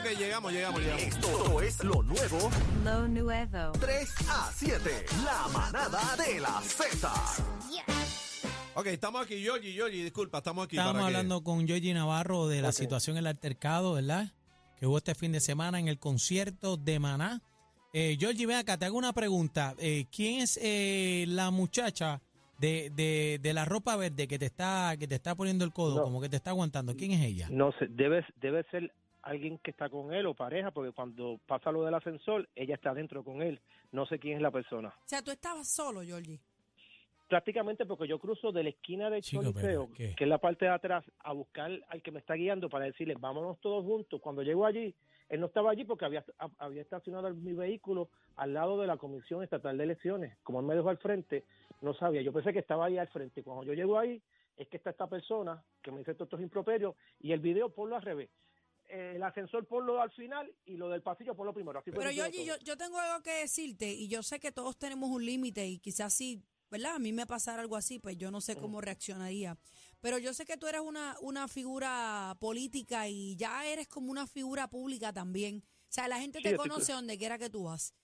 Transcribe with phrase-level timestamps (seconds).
[0.00, 1.02] Ok, llegamos, llegamos, llegamos.
[1.02, 2.50] Esto es lo nuevo
[2.84, 3.72] Lo nuevo.
[3.80, 4.90] 3 a 7.
[5.24, 7.12] La manada de la Z.
[8.74, 10.76] Ok, estamos aquí, Yogi, Yogi, disculpa, estamos aquí.
[10.76, 14.32] Para que- hablando con Yogi Navarro de la situación en el altercado, ¿verdad?
[14.78, 17.42] Que hubo este fin de semana en el concierto de Maná.
[17.92, 19.74] Eh, Yogi, ven acá, te hago una pregunta.
[19.78, 22.22] Eh, ¿Quién es eh, la muchacha
[22.58, 25.96] de, de, de la ropa verde que te está que te está poniendo el codo,
[25.96, 26.02] No.
[26.04, 26.94] como que te está aguantando?
[26.96, 27.48] ¿Quién es ella?
[27.50, 28.92] No sé, debe, debe ser
[29.22, 32.94] alguien que está con él o pareja, porque cuando pasa lo del ascensor, ella está
[32.94, 33.60] dentro con él.
[33.92, 34.88] No sé quién es la persona.
[34.88, 36.40] O sea, tú estabas solo, Georgie.
[37.28, 41.04] Prácticamente porque yo cruzo de la esquina de Chico, que es la parte de atrás,
[41.20, 44.20] a buscar al que me está guiando para decirle, vámonos todos juntos.
[44.20, 44.94] Cuando llego allí,
[45.28, 46.24] él no estaba allí porque había,
[46.58, 50.36] había estacionado mi vehículo al lado de la Comisión Estatal de Elecciones.
[50.42, 51.44] Como él me dejó al frente,
[51.82, 52.20] no sabía.
[52.20, 53.44] Yo pensé que estaba ahí al frente.
[53.44, 54.20] Cuando yo llego ahí,
[54.56, 57.96] es que está esta persona que me dice todos estos improperios y el video ponlo
[57.96, 58.28] al revés.
[58.92, 61.78] Eh, El ascensor ponlo al final y lo del pasillo ponlo primero.
[61.78, 62.28] Así Pero todo.
[62.28, 65.78] yo, yo tengo algo que decirte y yo sé que todos tenemos un límite y
[65.78, 66.96] quizás si, ¿verdad?
[66.96, 69.56] A mí me pasara algo así, pues yo no sé cómo reaccionaría.
[70.00, 74.26] Pero yo sé que tú eres una, una figura política y ya eres como una
[74.26, 75.62] figura pública también.
[75.64, 77.94] O sea, la gente Sí, te estoy- conoce donde quiera que tú vas.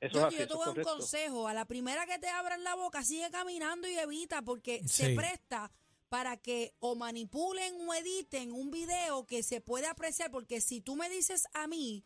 [0.00, 1.48] Eso Yo, así, yo eso te voy a dar un consejo.
[1.48, 5.70] A la primera que te abran la boca, sigue caminando y evita, porque se presta
[6.08, 10.30] para que o manipulen o editen un video que se puede apreciar.
[10.30, 12.04] Porque si tú me dices a mí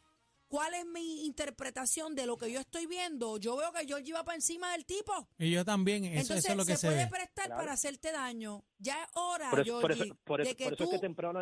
[0.48, 4.24] cuál es mi interpretación de lo que yo estoy viendo, yo veo que George iba
[4.24, 5.28] para encima del tipo.
[5.38, 7.10] Y yo también, eso, Entonces eso es lo que se, se, puede ve.
[7.10, 7.60] prestar Claro.
[7.60, 8.64] para hacerte daño.
[8.78, 10.90] Ya es hora, Por eso, por eso, Georgie, por eso- de que por eso tú...
[10.90, 11.40] es que temprano,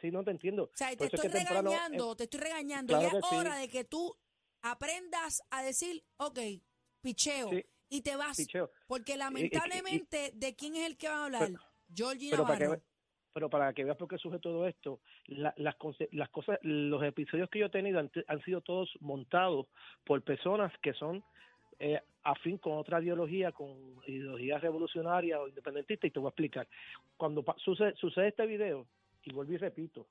[0.00, 0.64] sí, no te entiendo.
[0.64, 3.00] O sea, te Por eso es estoy que temprano, eh, regañando, te estoy regañando.
[3.00, 3.34] ya es sí.
[3.36, 4.14] hora de que tú
[4.62, 6.38] aprendas a decir, ok,
[7.00, 8.36] picheo, Sí, y te vas.
[8.36, 8.70] picheo.
[8.86, 11.46] Porque y- y- lamentablemente, ¿de quién es el que va a hablar?
[11.46, 12.80] Pero- Georgie pero para que Navarro.
[12.80, 12.86] ve-
[13.32, 16.08] pero para que veas por qué surge todo esto, la- las, cosas,
[16.62, 19.66] los episodios que yo he tenido han, han sido todos montados
[20.04, 21.22] por personas que son
[21.78, 23.70] eh, afín con otra ideología, con
[24.06, 26.68] ideología revolucionaria o independentista, y te voy a explicar.
[27.16, 28.86] Cuando sucede, sucede este video,
[29.22, 30.06] y vuelvo y repito,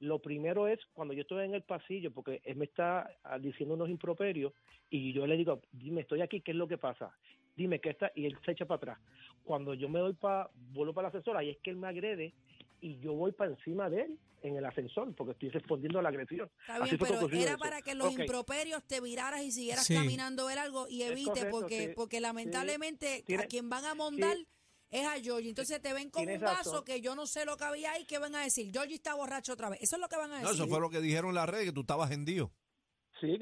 [0.00, 3.74] lo primero es cuando yo estoy en el pasillo, porque él me está ah, diciendo
[3.74, 4.52] unos improperios,
[4.90, 7.10] y yo le digo, dime, estoy aquí, ¿qué es lo que pasa?
[7.56, 8.98] Dime qué está, y él se echa para atrás.
[9.44, 12.34] Cuando yo me doy para, vuelvo para el ascensor, ahí es que él me agrede,
[12.80, 16.10] y yo voy para encima de él en el ascensor, porque estoy respondiendo a la
[16.10, 16.48] agresión.
[16.60, 17.58] Está bien, pero era eso.
[17.58, 18.20] para que los Ok.
[18.20, 19.94] improperios te viraras y siguieras Sí.
[19.94, 23.84] caminando a ver algo y evite, correcto, porque, sí, porque lamentablemente Tiene- a quien van
[23.84, 24.36] a mondar
[24.90, 25.48] es a Georgie.
[25.48, 26.84] Entonces te ven con un vaso razón.
[26.84, 29.52] que yo no sé lo que había ahí, que van a decir, Georgie está borracho
[29.54, 29.80] otra vez.
[29.82, 30.62] Eso es lo que van a No, decir.
[30.62, 32.52] eso fue lo que dijeron en la red, que tú estabas hendido.
[33.20, 33.38] Sí,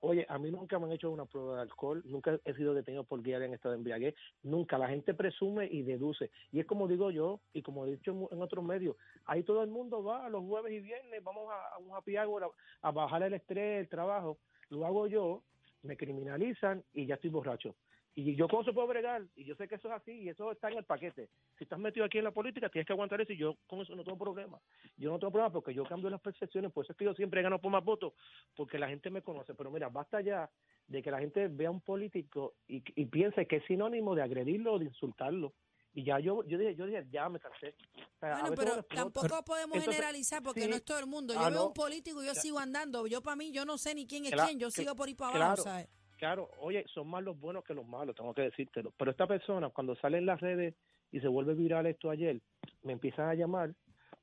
[0.00, 3.04] oye, a mí nunca me han hecho una prueba de alcohol, nunca he sido detenido
[3.04, 4.78] por guiar en estado de embriaguez, nunca.
[4.78, 6.30] La gente presume y deduce.
[6.52, 9.70] Y es como digo yo, y como he dicho en, otros medios, ahí todo el
[9.70, 13.22] mundo va los jueves y viernes, vamos a, a un happy hour a, a bajar
[13.24, 14.38] el estrés, el trabajo.
[14.70, 15.42] Lo hago yo,
[15.82, 17.74] me criminalizan y ya estoy borracho.
[18.14, 20.50] Y yo con eso puedo bregar, y yo sé que eso es así, y eso
[20.50, 21.28] está en el paquete.
[21.56, 23.94] Si estás metido aquí en la política, tienes que aguantar eso, y yo con eso
[23.94, 24.60] no tengo problema.
[24.96, 27.40] Yo no tengo problema porque yo cambio las percepciones, por eso es que yo siempre
[27.40, 28.12] gano por más votos,
[28.56, 29.54] porque la gente me conoce.
[29.54, 30.50] Pero mira, basta ya
[30.88, 34.22] de que la gente vea a un político y, y piense que es sinónimo de
[34.22, 35.54] agredirlo o de insultarlo.
[35.92, 37.74] Y ya yo, yo dije, yo dije, ya me cansé.
[37.96, 40.68] O sea, a Bueno, pero tampoco podemos Entonces, generalizar porque sí.
[40.68, 41.34] no es todo el mundo.
[41.34, 41.66] Yo Ah, veo no.
[41.68, 43.06] un político y yo sigo andando.
[43.08, 44.58] Yo para mí, yo no sé ni quién es quién.
[44.58, 45.46] Yo sigo por ahí para claro.
[45.46, 45.88] abajo, ¿sabes?
[46.20, 48.92] Claro, oye, son más los buenos que los malos, tengo que decírtelo.
[48.98, 50.74] Pero esta persona, cuando sale en las redes
[51.10, 52.42] y se vuelve viral esto ayer,
[52.82, 53.70] me empiezan a llamar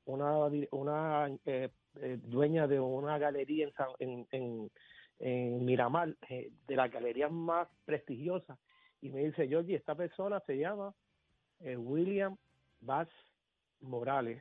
[0.04, 4.68] una, una eh, eh, dueña de una galería en, San-
[5.18, 8.56] en, Miramar, eh, de las galerías más prestigiosas,
[9.00, 10.94] y me dice, Georgie, esta persona se llama
[11.60, 12.36] William
[12.80, 13.08] Bass
[13.80, 14.40] Morales.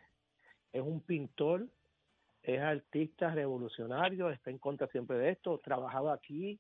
[0.72, 1.66] Es un pintor,
[2.44, 6.60] es artista revolucionario, está en contra siempre de esto, trabajaba aquí,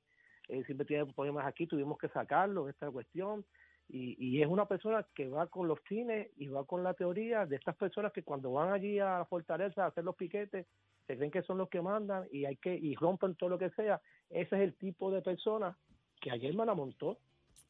[0.50, 3.46] eh, siempre tiene problemas aquí, tuvimos que sacarlo, esta cuestión,
[3.90, 7.46] y, y es una persona que va con los fines y va con la teoría
[7.46, 10.66] de estas personas que cuando van allí a la fortaleza a hacer los piquetes,
[11.06, 13.69] se creen que son los que mandan y hay que y rompen todo lo que
[13.72, 14.01] sea.
[14.30, 15.77] Ese es el tipo de persona
[16.19, 17.18] que ayer me la montó.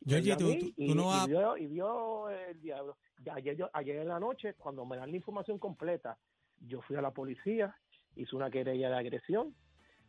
[0.06, 2.98] Y a tú- mí, tú- y, tú no y vas- vio, y vio el diablo.
[3.32, 6.18] Ayer, yo- ayer en la noche, cuando me dan la información completa,
[6.62, 7.76] yo fui a la policía,
[8.16, 9.54] hice una querella de agresión.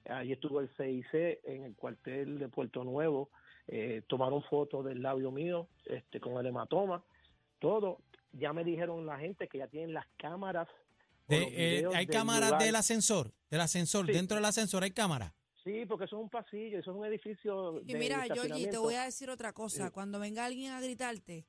[0.08, 3.30] Ahí estuvo el CIC en el cuartel de Puerto Nuevo.
[3.70, 7.04] eh, tomaron fotos del labio mío este, con el hematoma.
[7.58, 8.00] Todo.
[8.32, 10.66] Ya me dijeron la gente que ya tienen las cámaras.
[11.26, 11.42] De-
[11.80, 12.62] eh, hay del cámaras lugar.
[12.64, 14.12] del ascensor, del ascensor, Sí.
[14.12, 15.34] dentro del ascensor hay cámaras.
[15.62, 17.82] Sí, porque eso es un pasillo, eso es un edificio.
[17.82, 19.88] Y de mira, Georgie, te voy a decir otra cosa.
[19.88, 19.92] Sí.
[19.92, 21.44] Cuando venga alguien a gritarte,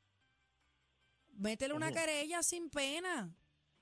[1.38, 1.96] métele una Ujú.
[1.96, 3.34] querella sin pena.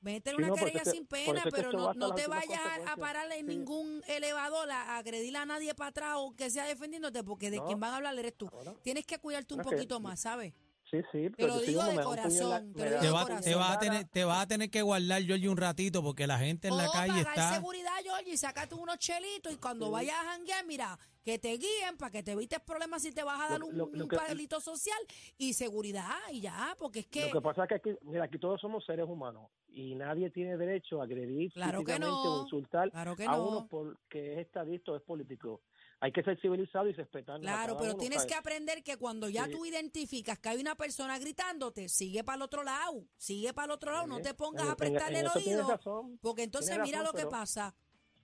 [0.03, 3.31] Sí, una no, por querella sin pena, pero no, no te vayas a, a parar
[3.31, 3.57] en Sí.
[3.57, 7.65] ningún elevador a, agredir a nadie para atrás o que sea defendiéndote, porque de No.
[7.65, 8.47] quien van a hablar eres tú.
[8.53, 10.53] Ahora, Tienes que cuidarte un No, que- poquito más, ¿sabes?
[10.89, 13.25] Sí, sí, Te pero yo digo de corazón, te va,
[13.57, 16.69] vas a tener, te vas a tener que guardar, Georgie, un ratito porque la gente
[16.69, 17.55] en la O calle está...
[17.55, 22.11] seguridad, Georgie, sácate unos chelitos y cuando vayas a janguear, mira, que te guíen para
[22.11, 24.15] que te evites problemas si te vas a dar Lo- un, lo- lo un que-
[24.15, 24.97] palito social
[25.37, 27.25] y seguridad y ya, porque es que...
[27.25, 30.55] Lo que pasa es que aquí, mira, aquí todos somos seres humanos y nadie tiene
[30.55, 33.43] derecho a agredir Claro que físicamente no, o insultar claro que a no.
[33.45, 35.61] uno porque es estadista o es político.
[35.99, 37.39] Hay que ser civilizado y respetar.
[37.39, 41.89] Claro, pero tienes que aprender que cuando ya tú identificas que hay una persona gritándote,
[41.89, 45.21] sigue para el otro lado, sigue para el otro lado, no te pongas a prestarle
[45.21, 45.79] el oído,
[46.21, 47.75] porque entonces mira lo que pasa.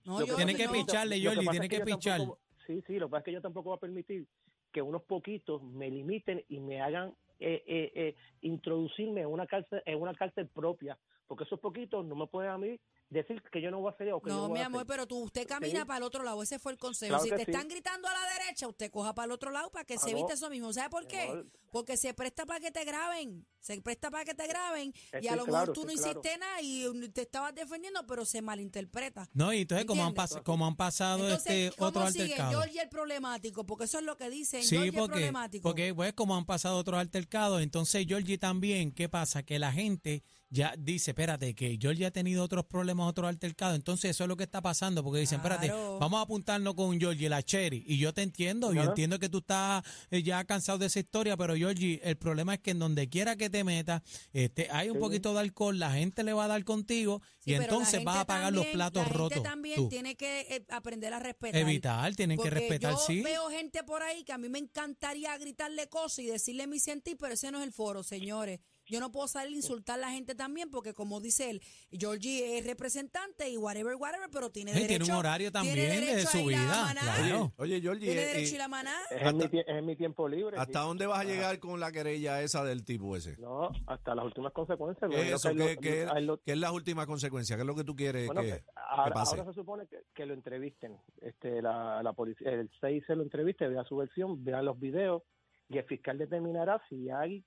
[0.06, 0.74] No, yo Tiene que no.
[0.74, 2.22] picharle, Yoli, tiene que pichar.
[2.68, 4.28] Sí, sí, lo que pasa es que yo tampoco voy a permitir
[4.72, 9.82] que unos poquitos me limiten y me hagan eh, eh, eh, introducirme en una cárcel
[9.86, 10.98] en una cárcel propia,
[11.28, 12.80] porque esos poquitos no me pueden a mí
[13.14, 14.82] decir que yo no voy a hacer o que yo No, voy mi a amor,
[14.82, 14.88] hacer.
[14.88, 15.86] pero tú, usted camina Sí.
[15.86, 17.10] para el otro lado, ese fue el consejo.
[17.10, 17.52] Claro si te sí.
[17.52, 20.18] están gritando a la derecha, usted coja para el otro lado para que se no.
[20.18, 20.72] evite eso mismo.
[20.74, 21.44] ¿Sabe por qué?
[21.72, 25.36] Porque se presta para que te graben, se presta para que te graben y a
[25.36, 26.10] lo mejor tú no claro.
[26.12, 29.28] hiciste nada y te estabas defendiendo, pero se malinterpreta.
[29.34, 30.14] No, y entonces como han,
[30.44, 32.64] como han pasado Entonces, este ¿cómo otro sigue altercado.
[32.64, 33.66] El problemático?
[33.66, 35.64] Porque eso es lo que dicen, Sí, el porque, problemático.
[35.70, 39.44] porque pues como han pasado otros altercados, entonces Georgie también, ¿qué pasa?
[39.44, 44.12] Que la gente ya dice, espérate, que Georgie ha tenido otros problemas, otros altercados, entonces
[44.12, 45.98] eso es lo que está pasando, porque dicen, espérate, Claro.
[46.00, 48.90] vamos a apuntarnos con Georgie, la Cherry, y yo te entiendo, yo Claro.
[48.92, 52.60] entiendo que tú estás eh, ya cansado de esa historia, pero Georgie, el problema es
[52.62, 54.02] que en donde quiera que te metas,
[54.34, 55.00] este, hay un Sí.
[55.02, 58.26] poquito de alcohol, la gente le va a dar contigo, Sí, y entonces vas a
[58.26, 59.44] pagar los platos la gente rotos.
[59.44, 59.90] también tú.
[59.90, 61.60] tiene que eh, aprender a respetar.
[61.62, 63.22] Evitar, tienen que respetar, yo sí.
[63.22, 67.18] veo gente por ahí que a mí me encantaría gritarle cosas y decirle mi sentir,
[67.18, 68.60] pero ese no es el foro, señores.
[68.94, 71.62] Yo no puedo salir a insultar a la gente también porque, como dice él,
[71.92, 74.88] Georgie es representante y whatever, whatever, pero tiene Eh, derecho.
[74.90, 77.54] tiene un horario también tiene de derecho su a ir a vida, claro.
[77.58, 78.96] Oye, Georgie, Tiene eh, derecho a eh, ir a maná.
[79.10, 80.58] Es en, mi, es en mi tiempo libre.
[80.60, 80.86] ¿hasta sí.
[80.88, 83.36] dónde vas a llegar con la querella esa del tipo ese?
[83.38, 85.10] No, hasta las últimas consecuencias.
[85.10, 85.50] ¿Qué es eso?
[85.56, 87.56] que ¿Qué, lo- qué es la última consecuencia?
[87.56, 89.38] ¿Qué es lo que tú quieres Bueno, que, pues, que ahora, pase?
[89.38, 90.98] ahora se supone que, que lo entrevisten.
[91.22, 95.24] Este, la, la policía, el 6 se lo entreviste, vea su versión, vea los videos
[95.68, 97.44] y el fiscal determinará si hay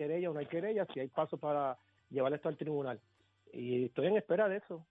[0.00, 2.98] querella o no hay querella, si hay paso para llevar esto al tribunal.
[3.52, 4.86] Y estoy en espera de eso.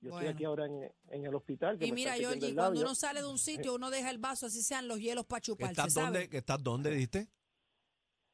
[0.00, 0.16] Yo Bueno.
[0.18, 1.78] estoy aquí ahora en, en el hospital.
[1.78, 4.62] que Y mira, Georgie, cuando uno sale de un sitio, uno deja el vaso, así
[4.62, 7.26] sean los hielos para ¿Que chuparse, ¿Estás dónde, estás dónde, dijiste?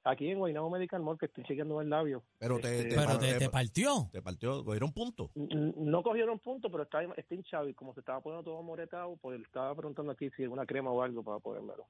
[0.04, 2.24] Aquí en Guaynabo Medical Mall, que estoy chequeando el labio.
[2.38, 4.08] Pero te, Este, te, Pero par- te, te- te partió.
[4.12, 5.30] te partió, cogieron punto.
[5.36, 9.40] No cogieron punto, pero está, está hinchado y como se estaba poniendo todo moretado, pues
[9.40, 11.86] estaba preguntando aquí si alguna crema o algo para podérmelo.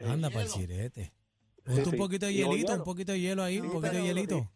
[0.00, 1.12] Eh, Anda para el chirete.
[1.66, 4.50] Ponte un poquito de hielito, un poquito de hielo ahí, un poquito de hielito.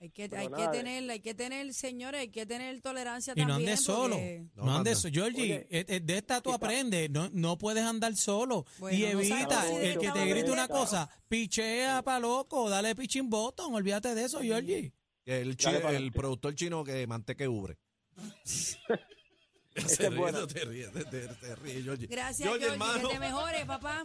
[0.00, 0.76] Hay que, hay que nada, eh.
[0.76, 3.68] tener, hay que tener, señores, hay que tener tolerancia Y no también.
[3.70, 4.16] andes solo.
[4.16, 5.14] porque- No, No andes solo.
[5.14, 7.08] Georgie, Oye, eh, eh, de esta tú aprendes.
[7.08, 8.66] No, no puedes andar solo.
[8.78, 11.08] Bueno, y evita el que te grite una cosa.
[11.28, 13.72] Pichea pa' loco, dale pitching button.
[13.74, 14.92] Olvídate de eso, Georgie.
[15.24, 17.78] El, chi- el productor chino que manteca ubre.
[18.44, 22.06] Se ríe, te ríes, te, te- Georgie.
[22.08, 23.08] Gracias, Georgie, Georgie, hermano.
[23.08, 24.02] que te mejores, papá.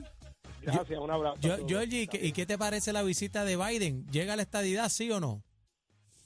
[0.61, 1.37] Gracias, un abrazo.
[1.39, 1.67] Yo-.
[1.67, 4.05] Georgie, ¿y qué- ¿y qué te parece la visita de Biden?
[4.07, 5.41] ¿Llega a la estadidad, sí o no?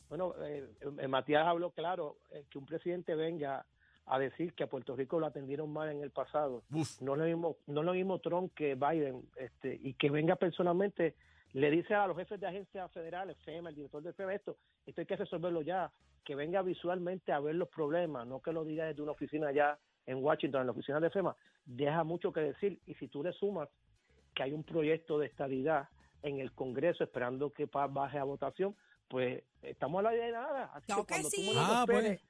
[0.10, 0.68] Bueno, eh,
[1.00, 3.66] eh, Matías habló claro eh, que un presidente venga
[4.08, 6.64] a decir que a Puerto Rico lo atendieron mal en el pasado.
[6.74, 10.10] Uf, No es lo mismo, no es lo mismo Trump que Biden, este, y que
[10.10, 11.16] venga personalmente,
[11.54, 15.00] le dice a los jefes de agencias federales, FEMA, el director de FEMA, esto, esto
[15.02, 15.92] hay que resolverlo ya,
[16.26, 19.78] que venga visualmente a ver los problemas, no que lo diga desde una oficina allá
[20.06, 21.36] en Washington, en la oficina de FEMA,
[21.66, 23.70] deja mucho que decir, y si tú le sumas
[24.34, 25.90] que hay un proyecto de estabilidad
[26.24, 28.76] en el Congreso esperando que baje a votación,
[29.08, 30.72] pues estamos a la idea de nada.
[30.74, 31.52] Así Claro que cuando tú sí.
[31.54, 32.22] lo Ah, pues.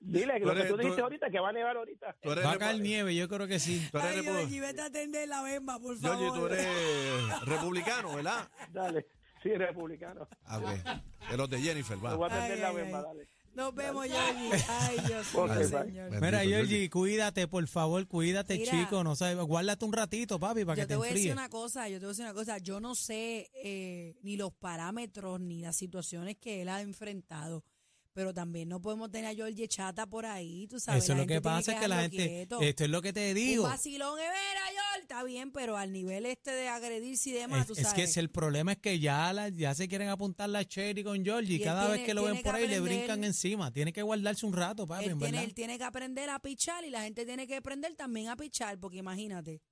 [0.00, 2.16] Dile que Tú lo que eres- tú tú- dijiste ahorita, que va a nevar ahorita.
[2.20, 3.88] tú eres, Va a caer nieve, yo creo que sí.
[3.90, 6.18] tú eres Ay, Georgie, vete a atender la bemba, por favor.
[6.18, 6.66] Georgie, tú eres
[7.46, 8.48] republicano, ¿verdad?
[8.72, 9.06] Dale,
[9.42, 10.28] sí, republicano.
[10.44, 11.30] Ah, ok.
[11.30, 12.26] De los de Jennifer, Me voy va.
[12.26, 13.28] a atender Ay, la ay, bemba, dale.
[13.54, 14.64] Nos vemos, Georgie.
[14.68, 15.64] Ay, Dios mío, Ok, bye.
[15.68, 16.10] señor.
[16.10, 16.40] Bendito, Mira.
[16.40, 18.70] Georgie, cuídate, por favor, cuídate, Mira.
[18.70, 19.04] chico.
[19.04, 21.32] No sabes, guárdate un ratito, papi, para Yo que te te voy a decir enfríes.
[21.36, 22.58] una cosa, yo te voy a decir una cosa.
[22.58, 27.64] Yo no sé eh, ni los parámetros ni las situaciones que él ha enfrentado.
[28.12, 31.02] Pero también no podemos tener a Georgie Chata por ahí, tú sabes.
[31.02, 32.60] Eso es la lo que tiene pasa, es que la dejarlo gente, quieto.
[32.60, 33.64] esto es lo que te digo.
[33.64, 34.63] Un vacilón, es ver a George,
[35.04, 37.94] está bien, pero al nivel este de agredirse y demás, Es, tú es sabes.
[37.94, 41.24] que es el problema es que ya, la- ya se quieren apuntar la Cherry con
[41.24, 43.70] Georgie Y cada vez que lo ven por ahí le brincan encima.
[43.72, 45.44] Tiene que guardarse un rato, papi, él, en tiene, verdad.
[45.48, 48.78] él tiene que aprender a pichar y la gente tiene que aprender también a pichar,
[48.78, 49.62] porque imagínate.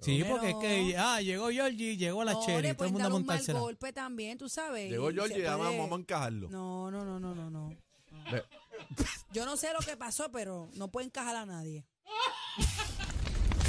[0.00, 3.08] Sí, Pero- porque es que, ah, llegó Georgie, llegó la no, Cherry, todo el mundo
[3.08, 3.58] a montársela.
[3.58, 4.88] golpe también, tú sabes.
[4.90, 6.48] Llegó y Georgie, ya puede- vamos a encajarlo.
[6.50, 7.76] No, no, no, no, no, no.
[9.32, 11.84] Yo no sé lo que pasó, pero no puede encajar a nadie.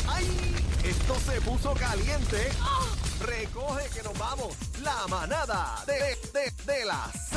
[0.08, 0.26] ¡Ay!
[0.90, 2.50] Esto se puso caliente.
[3.22, 4.56] Recoge que nos vamos.
[4.82, 7.30] La manada de, de, de la Z.